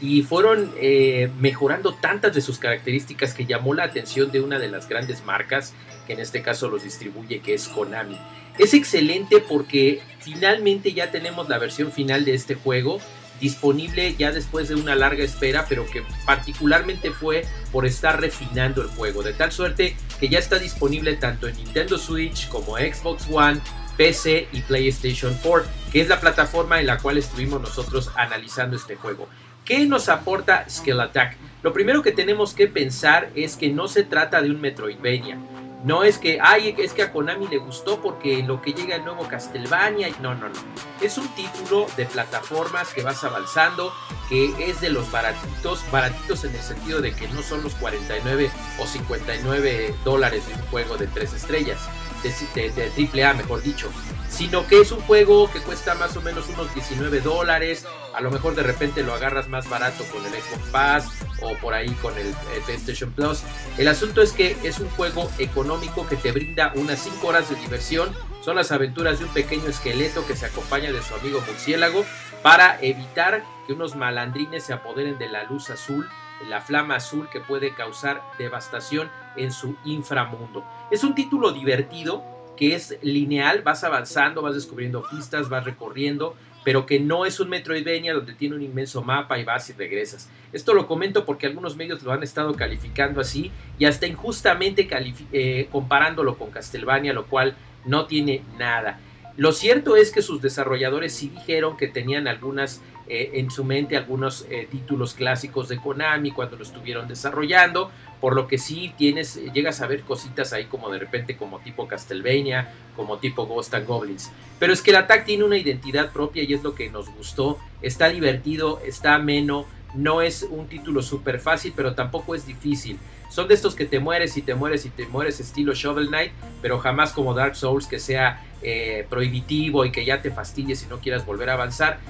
y 0.00 0.22
fueron 0.22 0.72
eh, 0.76 1.30
mejorando 1.40 1.94
tantas 1.94 2.34
de 2.34 2.40
sus 2.40 2.58
características 2.58 3.34
que 3.34 3.46
llamó 3.46 3.74
la 3.74 3.84
atención 3.84 4.30
de 4.30 4.40
una 4.40 4.58
de 4.58 4.68
las 4.68 4.88
grandes 4.88 5.24
marcas 5.24 5.74
que 6.06 6.12
en 6.12 6.20
este 6.20 6.42
caso 6.42 6.68
los 6.68 6.84
distribuye 6.84 7.40
que 7.40 7.54
es 7.54 7.66
Konami. 7.68 8.18
Es 8.58 8.74
excelente 8.74 9.40
porque 9.40 10.00
finalmente 10.20 10.92
ya 10.92 11.10
tenemos 11.10 11.48
la 11.48 11.58
versión 11.58 11.90
final 11.90 12.24
de 12.24 12.34
este 12.34 12.54
juego 12.54 13.00
disponible 13.40 14.14
ya 14.16 14.32
después 14.32 14.68
de 14.68 14.74
una 14.74 14.94
larga 14.94 15.24
espera, 15.24 15.66
pero 15.68 15.86
que 15.86 16.02
particularmente 16.26 17.10
fue 17.10 17.44
por 17.72 17.86
estar 17.86 18.20
refinando 18.20 18.82
el 18.82 18.88
juego, 18.88 19.22
de 19.22 19.32
tal 19.32 19.52
suerte 19.52 19.96
que 20.18 20.28
ya 20.28 20.38
está 20.38 20.58
disponible 20.58 21.14
tanto 21.14 21.46
en 21.48 21.56
Nintendo 21.56 21.98
Switch 21.98 22.48
como 22.48 22.76
Xbox 22.76 23.26
One, 23.30 23.60
PC 23.98 24.46
y 24.52 24.62
PlayStation 24.62 25.36
4, 25.42 25.68
que 25.92 26.00
es 26.00 26.08
la 26.08 26.20
plataforma 26.20 26.78
en 26.78 26.86
la 26.86 26.98
cual 26.98 27.18
estuvimos 27.18 27.60
nosotros 27.60 28.12
analizando 28.14 28.76
este 28.76 28.94
juego. 28.94 29.28
¿Qué 29.64 29.84
nos 29.86 30.08
aporta 30.08 30.64
Scale 30.70 31.02
Attack? 31.02 31.36
Lo 31.62 31.72
primero 31.72 32.02
que 32.02 32.12
tenemos 32.12 32.54
que 32.54 32.68
pensar 32.68 33.30
es 33.34 33.56
que 33.56 33.70
no 33.70 33.88
se 33.88 34.04
trata 34.04 34.40
de 34.40 34.50
un 34.50 34.60
Metroidvania. 34.60 35.36
No 35.84 36.02
es 36.02 36.18
que, 36.18 36.38
ay, 36.42 36.74
es 36.76 36.92
que 36.92 37.02
a 37.02 37.12
Konami 37.12 37.46
le 37.46 37.58
gustó 37.58 38.00
porque 38.00 38.42
lo 38.42 38.60
que 38.60 38.72
llega 38.72 38.96
el 38.96 39.04
nuevo 39.04 39.28
Castlevania. 39.28 40.08
No, 40.20 40.34
no, 40.34 40.48
no. 40.48 40.54
Es 41.00 41.18
un 41.18 41.28
título 41.28 41.86
de 41.96 42.06
plataformas 42.06 42.92
que 42.92 43.02
vas 43.02 43.22
avanzando, 43.22 43.92
que 44.28 44.52
es 44.58 44.80
de 44.80 44.90
los 44.90 45.10
baratitos, 45.12 45.84
baratitos 45.92 46.44
en 46.44 46.54
el 46.54 46.62
sentido 46.62 47.00
de 47.00 47.14
que 47.14 47.28
no 47.28 47.42
son 47.42 47.62
los 47.62 47.74
49 47.76 48.50
o 48.80 48.86
59 48.86 49.94
dólares 50.04 50.48
de 50.48 50.54
un 50.54 50.62
juego 50.62 50.96
de 50.96 51.06
tres 51.06 51.32
estrellas 51.32 51.78
de, 52.22 52.90
triple 52.94 53.24
A, 53.24 53.34
mejor 53.34 53.62
dicho, 53.62 53.90
sino 54.28 54.66
que 54.66 54.80
es 54.80 54.92
un 54.92 55.00
juego 55.00 55.50
que 55.50 55.60
cuesta 55.60 55.94
más 55.94 56.16
o 56.16 56.22
menos 56.22 56.48
unos 56.48 56.72
19 56.74 57.20
dólares, 57.20 57.86
a 58.14 58.20
lo 58.20 58.30
mejor 58.30 58.54
de 58.54 58.62
repente 58.62 59.02
lo 59.02 59.14
agarras 59.14 59.48
más 59.48 59.68
barato 59.68 60.04
con 60.04 60.24
el 60.26 60.32
Xbox 60.32 60.68
Pass 60.70 61.08
o 61.42 61.54
por 61.56 61.74
ahí 61.74 61.90
con 62.02 62.16
el, 62.18 62.34
PlayStation 62.64 63.12
Plus. 63.12 63.42
El 63.76 63.88
asunto 63.88 64.22
es 64.22 64.32
que 64.32 64.56
es 64.64 64.80
un 64.80 64.88
juego 64.90 65.30
económico 65.38 65.67
que 66.08 66.16
te 66.16 66.32
brinda 66.32 66.72
unas 66.76 66.98
5 67.00 67.26
horas 67.26 67.50
de 67.50 67.56
diversión, 67.56 68.10
son 68.40 68.56
las 68.56 68.72
aventuras 68.72 69.18
de 69.18 69.26
un 69.26 69.34
pequeño 69.34 69.66
esqueleto 69.66 70.26
que 70.26 70.34
se 70.34 70.46
acompaña 70.46 70.92
de 70.92 71.02
su 71.02 71.14
amigo 71.14 71.40
murciélago 71.46 72.04
para 72.42 72.80
evitar 72.80 73.44
que 73.66 73.74
unos 73.74 73.94
malandrines 73.94 74.64
se 74.64 74.72
apoderen 74.72 75.18
de 75.18 75.28
la 75.28 75.44
luz 75.44 75.68
azul 75.68 76.08
la 76.48 76.60
flama 76.60 76.94
azul 76.94 77.28
que 77.30 77.40
puede 77.40 77.74
causar 77.74 78.22
devastación 78.38 79.10
en 79.36 79.52
su 79.52 79.76
inframundo. 79.84 80.64
Es 80.90 81.02
un 81.04 81.14
título 81.14 81.52
divertido 81.52 82.22
que 82.56 82.74
es 82.74 82.96
lineal, 83.02 83.62
vas 83.62 83.84
avanzando, 83.84 84.40
vas 84.40 84.54
descubriendo 84.54 85.02
pistas, 85.10 85.48
vas 85.48 85.64
recorriendo, 85.64 86.34
pero 86.68 86.84
que 86.84 87.00
no 87.00 87.24
es 87.24 87.40
un 87.40 87.48
Metroidvania 87.48 88.12
donde 88.12 88.34
tiene 88.34 88.54
un 88.54 88.60
inmenso 88.60 89.00
mapa 89.00 89.38
y 89.38 89.44
vas 89.44 89.70
y 89.70 89.72
regresas. 89.72 90.28
Esto 90.52 90.74
lo 90.74 90.86
comento 90.86 91.24
porque 91.24 91.46
algunos 91.46 91.76
medios 91.76 92.02
lo 92.02 92.12
han 92.12 92.22
estado 92.22 92.52
calificando 92.52 93.22
así 93.22 93.50
y 93.78 93.86
hasta 93.86 94.06
injustamente 94.06 94.86
eh, 95.32 95.66
comparándolo 95.72 96.36
con 96.36 96.50
Castlevania, 96.50 97.14
lo 97.14 97.24
cual 97.24 97.56
no 97.86 98.04
tiene 98.04 98.42
nada. 98.58 99.00
Lo 99.38 99.52
cierto 99.52 99.94
es 99.94 100.10
que 100.10 100.20
sus 100.20 100.42
desarrolladores 100.42 101.14
sí 101.14 101.28
dijeron 101.28 101.76
que 101.76 101.86
tenían 101.86 102.26
algunas 102.26 102.82
eh, 103.06 103.30
en 103.34 103.52
su 103.52 103.62
mente 103.62 103.96
algunos 103.96 104.44
eh, 104.50 104.66
títulos 104.68 105.14
clásicos 105.14 105.68
de 105.68 105.78
Konami 105.78 106.32
cuando 106.32 106.56
lo 106.56 106.64
estuvieron 106.64 107.06
desarrollando, 107.06 107.92
por 108.20 108.34
lo 108.34 108.48
que 108.48 108.58
sí 108.58 108.92
tienes, 108.98 109.40
llegas 109.54 109.80
a 109.80 109.86
ver 109.86 110.02
cositas 110.02 110.52
ahí 110.52 110.64
como 110.64 110.90
de 110.90 110.98
repente 110.98 111.36
como 111.36 111.60
tipo 111.60 111.86
Castlevania, 111.86 112.68
como 112.96 113.18
tipo 113.18 113.46
Ghost 113.46 113.72
and 113.74 113.86
Goblins. 113.86 114.32
Pero 114.58 114.72
es 114.72 114.82
que 114.82 114.90
el 114.90 114.96
Attack 114.96 115.24
tiene 115.24 115.44
una 115.44 115.56
identidad 115.56 116.10
propia 116.10 116.42
y 116.42 116.52
es 116.52 116.64
lo 116.64 116.74
que 116.74 116.90
nos 116.90 117.08
gustó. 117.08 117.60
Está 117.80 118.08
divertido, 118.08 118.80
está 118.84 119.14
ameno, 119.14 119.66
no 119.94 120.20
es 120.20 120.42
un 120.42 120.66
título 120.66 121.00
súper 121.00 121.38
fácil, 121.38 121.72
pero 121.76 121.94
tampoco 121.94 122.34
es 122.34 122.44
difícil. 122.44 122.98
Son 123.28 123.46
de 123.46 123.54
estos 123.54 123.74
que 123.74 123.84
te 123.84 123.98
mueres 123.98 124.36
y 124.36 124.42
te 124.42 124.54
mueres 124.54 124.86
y 124.86 124.90
te 124.90 125.06
mueres 125.06 125.38
estilo 125.40 125.74
Shovel 125.74 126.08
Knight, 126.08 126.32
pero 126.62 126.78
jamás 126.78 127.12
como 127.12 127.34
Dark 127.34 127.56
Souls 127.56 127.86
que 127.86 127.98
sea 127.98 128.44
eh, 128.62 129.06
prohibitivo 129.08 129.84
y 129.84 129.92
que 129.92 130.04
ya 130.04 130.22
te 130.22 130.30
fastidies 130.30 130.82
y 130.82 130.86
no 130.86 130.98
quieras 130.98 131.26
volver 131.26 131.50
a 131.50 131.54
avanzar. 131.54 132.00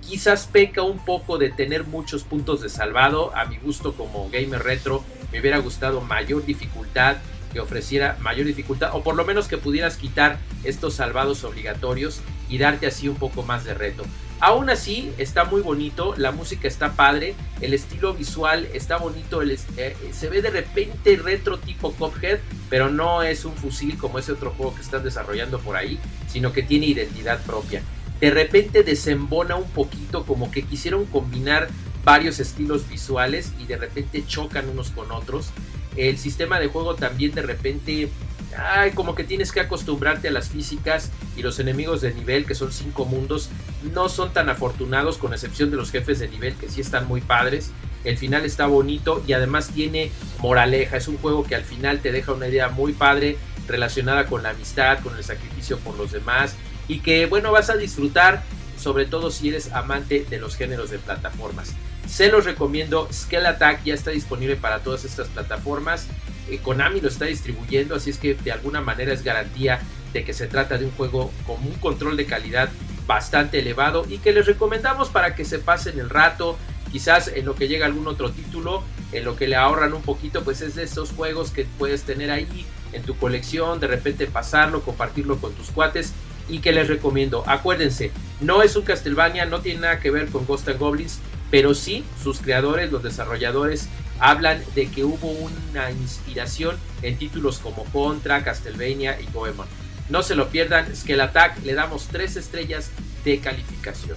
Quizás 0.00 0.46
peca 0.46 0.82
un 0.82 1.04
poco 1.04 1.36
de 1.36 1.50
tener 1.50 1.84
muchos 1.84 2.22
puntos 2.22 2.62
de 2.62 2.68
salvado. 2.68 3.34
A 3.36 3.44
mi 3.44 3.58
gusto 3.58 3.94
como 3.94 4.30
gamer 4.30 4.62
retro 4.62 5.04
me 5.32 5.40
hubiera 5.40 5.58
gustado 5.58 6.00
mayor 6.00 6.46
dificultad, 6.46 7.16
que 7.52 7.60
ofreciera 7.60 8.16
mayor 8.20 8.46
dificultad 8.46 8.90
o 8.94 9.02
por 9.02 9.16
lo 9.16 9.24
menos 9.24 9.48
que 9.48 9.58
pudieras 9.58 9.96
quitar 9.96 10.38
estos 10.64 10.94
salvados 10.94 11.44
obligatorios 11.44 12.20
y 12.48 12.58
darte 12.58 12.86
así 12.86 13.08
un 13.08 13.16
poco 13.16 13.42
más 13.42 13.64
de 13.64 13.74
reto. 13.74 14.04
Aún 14.40 14.70
así, 14.70 15.12
está 15.18 15.44
muy 15.44 15.62
bonito, 15.62 16.14
la 16.16 16.30
música 16.30 16.68
está 16.68 16.92
padre, 16.92 17.34
el 17.60 17.74
estilo 17.74 18.14
visual 18.14 18.68
está 18.72 18.96
bonito, 18.96 19.42
eh, 19.42 19.96
se 20.12 20.28
ve 20.28 20.42
de 20.42 20.50
repente 20.50 21.16
retro 21.16 21.58
tipo 21.58 21.92
Cuphead, 21.92 22.38
pero 22.70 22.88
no 22.88 23.22
es 23.24 23.44
un 23.44 23.56
fusil 23.56 23.98
como 23.98 24.20
ese 24.20 24.30
otro 24.30 24.52
juego 24.52 24.76
que 24.76 24.82
están 24.82 25.02
desarrollando 25.02 25.58
por 25.58 25.76
ahí, 25.76 25.98
sino 26.28 26.52
que 26.52 26.62
tiene 26.62 26.86
identidad 26.86 27.42
propia. 27.42 27.82
De 28.20 28.30
repente 28.30 28.84
desembona 28.84 29.56
un 29.56 29.68
poquito, 29.70 30.24
como 30.24 30.52
que 30.52 30.62
quisieron 30.62 31.04
combinar 31.06 31.68
varios 32.04 32.38
estilos 32.38 32.88
visuales 32.88 33.52
y 33.58 33.66
de 33.66 33.76
repente 33.76 34.24
chocan 34.24 34.68
unos 34.68 34.90
con 34.90 35.10
otros. 35.10 35.50
El 35.96 36.16
sistema 36.16 36.60
de 36.60 36.68
juego 36.68 36.94
también 36.94 37.32
de 37.32 37.42
repente 37.42 38.08
ay, 38.56 38.92
como 38.92 39.14
que 39.14 39.24
tienes 39.24 39.52
que 39.52 39.60
acostumbrarte 39.60 40.28
a 40.28 40.30
las 40.30 40.48
físicas 40.48 41.10
y 41.36 41.42
los 41.42 41.58
enemigos 41.58 42.00
de 42.00 42.14
nivel, 42.14 42.46
que 42.46 42.54
son 42.54 42.72
cinco 42.72 43.04
mundos, 43.04 43.50
no 43.92 44.08
son 44.08 44.32
tan 44.32 44.48
afortunados, 44.48 45.18
con 45.18 45.32
excepción 45.32 45.70
de 45.70 45.76
los 45.76 45.90
jefes 45.90 46.18
de 46.18 46.28
nivel, 46.28 46.54
que 46.54 46.68
sí 46.68 46.80
están 46.80 47.06
muy 47.06 47.20
padres. 47.20 47.70
El 48.04 48.16
final 48.16 48.44
está 48.44 48.66
bonito 48.66 49.22
y 49.26 49.32
además 49.32 49.68
tiene 49.68 50.10
moraleja. 50.38 50.96
Es 50.96 51.08
un 51.08 51.18
juego 51.18 51.44
que 51.44 51.56
al 51.56 51.64
final 51.64 52.00
te 52.00 52.12
deja 52.12 52.32
una 52.32 52.48
idea 52.48 52.68
muy 52.68 52.92
padre 52.92 53.36
relacionada 53.66 54.26
con 54.26 54.42
la 54.42 54.50
amistad, 54.50 55.00
con 55.00 55.16
el 55.16 55.24
sacrificio 55.24 55.78
por 55.78 55.96
los 55.96 56.12
demás 56.12 56.56
y 56.88 57.00
que 57.00 57.26
bueno 57.26 57.52
vas 57.52 57.70
a 57.70 57.76
disfrutar 57.76 58.42
sobre 58.78 59.06
todo 59.06 59.30
si 59.30 59.48
eres 59.48 59.72
amante 59.72 60.24
de 60.28 60.38
los 60.38 60.56
géneros 60.56 60.90
de 60.90 60.98
plataformas. 60.98 61.74
Se 62.08 62.30
los 62.30 62.44
recomiendo, 62.44 63.08
Scale 63.12 63.48
Attack 63.48 63.84
ya 63.84 63.94
está 63.94 64.10
disponible 64.10 64.56
para 64.56 64.80
todas 64.80 65.04
estas 65.04 65.28
plataformas. 65.28 66.06
Eh, 66.48 66.58
Konami 66.58 67.00
lo 67.00 67.08
está 67.08 67.26
distribuyendo, 67.26 67.94
así 67.94 68.10
es 68.10 68.18
que 68.18 68.34
de 68.34 68.52
alguna 68.52 68.80
manera 68.80 69.12
es 69.12 69.22
garantía 69.22 69.80
de 70.12 70.24
que 70.24 70.32
se 70.32 70.46
trata 70.46 70.78
de 70.78 70.86
un 70.86 70.90
juego 70.92 71.30
con 71.46 71.56
un 71.66 71.74
control 71.74 72.16
de 72.16 72.26
calidad 72.26 72.70
bastante 73.06 73.58
elevado 73.58 74.06
y 74.08 74.18
que 74.18 74.32
les 74.32 74.46
recomendamos 74.46 75.08
para 75.08 75.34
que 75.34 75.44
se 75.44 75.58
pasen 75.58 75.98
el 75.98 76.10
rato, 76.10 76.58
quizás 76.90 77.28
en 77.28 77.44
lo 77.44 77.54
que 77.54 77.68
llega 77.68 77.86
algún 77.86 78.06
otro 78.06 78.30
título, 78.30 78.82
en 79.12 79.24
lo 79.24 79.36
que 79.36 79.48
le 79.48 79.56
ahorran 79.56 79.94
un 79.94 80.02
poquito, 80.02 80.44
pues 80.44 80.60
es 80.60 80.74
de 80.74 80.84
esos 80.84 81.12
juegos 81.12 81.50
que 81.50 81.66
puedes 81.78 82.02
tener 82.02 82.30
ahí 82.30 82.66
en 82.92 83.02
tu 83.02 83.16
colección, 83.16 83.80
de 83.80 83.86
repente 83.86 84.26
pasarlo, 84.26 84.82
compartirlo 84.82 85.38
con 85.38 85.52
tus 85.52 85.70
cuates 85.70 86.12
y 86.48 86.60
que 86.60 86.72
les 86.72 86.88
recomiendo. 86.88 87.44
Acuérdense, 87.46 88.10
no 88.40 88.62
es 88.62 88.76
un 88.76 88.82
Castlevania, 88.82 89.44
no 89.44 89.60
tiene 89.60 89.80
nada 89.80 90.00
que 90.00 90.10
ver 90.10 90.28
con 90.28 90.46
Ghost 90.46 90.68
Goblins, 90.78 91.20
pero 91.50 91.74
sí 91.74 92.04
sus 92.22 92.40
creadores, 92.40 92.92
los 92.92 93.02
desarrolladores, 93.02 93.88
hablan 94.18 94.62
de 94.74 94.88
que 94.88 95.04
hubo 95.04 95.30
una 95.30 95.90
inspiración 95.90 96.76
en 97.02 97.18
títulos 97.18 97.58
como 97.58 97.84
Contra, 97.84 98.44
Castlevania 98.44 99.20
y 99.20 99.30
Goemon. 99.32 99.66
No 100.08 100.22
se 100.22 100.34
lo 100.34 100.48
pierdan, 100.48 100.94
Scale 100.94 101.22
Attack 101.22 101.64
le 101.64 101.74
damos 101.74 102.08
3 102.08 102.36
estrellas 102.36 102.90
de 103.24 103.38
calificación. 103.40 104.16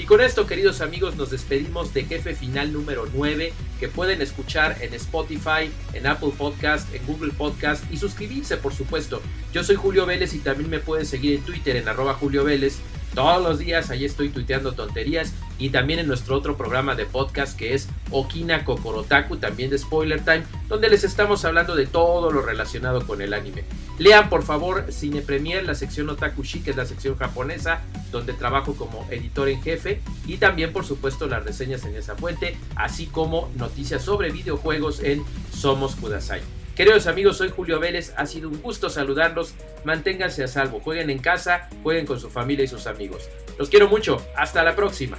Y 0.00 0.04
con 0.04 0.22
esto, 0.22 0.46
queridos 0.46 0.80
amigos, 0.80 1.16
nos 1.16 1.30
despedimos 1.30 1.92
de 1.92 2.04
Jefe 2.04 2.34
Final 2.34 2.72
número 2.72 3.06
9, 3.12 3.52
que 3.78 3.88
pueden 3.88 4.22
escuchar 4.22 4.78
en 4.80 4.94
Spotify, 4.94 5.70
en 5.92 6.06
Apple 6.06 6.32
Podcast, 6.38 6.92
en 6.94 7.04
Google 7.04 7.32
Podcast 7.32 7.84
y 7.92 7.98
suscribirse, 7.98 8.56
por 8.56 8.72
supuesto. 8.72 9.20
Yo 9.52 9.62
soy 9.62 9.76
Julio 9.76 10.06
Vélez 10.06 10.32
y 10.32 10.38
también 10.38 10.70
me 10.70 10.78
pueden 10.78 11.04
seguir 11.04 11.34
en 11.34 11.42
Twitter 11.42 11.76
en 11.76 11.86
arroba 11.86 12.14
Julio 12.14 12.44
Vélez. 12.44 12.78
Todos 13.14 13.42
los 13.42 13.58
días 13.58 13.90
ahí 13.90 14.04
estoy 14.04 14.28
tuiteando 14.28 14.72
tonterías 14.72 15.32
y 15.58 15.70
también 15.70 15.98
en 15.98 16.06
nuestro 16.06 16.36
otro 16.36 16.56
programa 16.56 16.94
de 16.94 17.06
podcast 17.06 17.58
que 17.58 17.74
es 17.74 17.88
Okina 18.10 18.64
Kokorotaku, 18.64 19.36
también 19.36 19.70
de 19.70 19.78
Spoiler 19.78 20.24
Time, 20.24 20.44
donde 20.68 20.88
les 20.88 21.04
estamos 21.04 21.44
hablando 21.44 21.74
de 21.74 21.86
todo 21.86 22.30
lo 22.30 22.40
relacionado 22.40 23.06
con 23.06 23.20
el 23.20 23.34
anime. 23.34 23.64
Lean 23.98 24.30
por 24.30 24.42
favor 24.42 24.86
Cine 24.90 25.20
Premier, 25.22 25.64
la 25.64 25.74
sección 25.74 26.08
Otaku 26.08 26.42
que 26.64 26.70
es 26.70 26.76
la 26.76 26.86
sección 26.86 27.16
japonesa, 27.16 27.82
donde 28.12 28.32
trabajo 28.32 28.74
como 28.74 29.06
editor 29.10 29.48
en 29.48 29.62
jefe 29.62 30.00
y 30.26 30.38
también 30.38 30.72
por 30.72 30.86
supuesto 30.86 31.26
las 31.26 31.44
reseñas 31.44 31.84
en 31.84 31.96
esa 31.96 32.16
fuente, 32.16 32.56
así 32.76 33.06
como 33.06 33.50
noticias 33.56 34.02
sobre 34.02 34.30
videojuegos 34.30 35.00
en 35.00 35.22
Somos 35.52 35.96
Kudasai. 35.96 36.59
Queridos 36.76 37.06
amigos, 37.06 37.36
soy 37.36 37.50
Julio 37.50 37.78
Vélez, 37.78 38.14
ha 38.16 38.26
sido 38.26 38.48
un 38.48 38.62
gusto 38.62 38.88
saludarlos, 38.88 39.54
manténganse 39.84 40.44
a 40.44 40.48
salvo, 40.48 40.80
jueguen 40.80 41.10
en 41.10 41.18
casa, 41.18 41.68
jueguen 41.82 42.06
con 42.06 42.18
su 42.18 42.30
familia 42.30 42.64
y 42.64 42.68
sus 42.68 42.86
amigos. 42.86 43.28
Los 43.58 43.68
quiero 43.68 43.88
mucho, 43.88 44.24
hasta 44.36 44.62
la 44.62 44.74
próxima. 44.74 45.18